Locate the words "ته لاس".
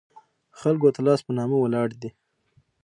0.95-1.19